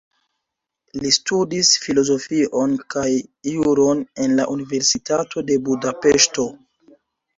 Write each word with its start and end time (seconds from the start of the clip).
Li 1.01 1.11
studis 1.17 1.69
filozofion 1.83 2.73
kaj 2.95 3.05
juron 3.51 4.03
en 4.25 4.35
la 4.41 4.49
Universitato 4.57 5.45
de 5.51 5.59
Budapeŝto. 5.69 6.49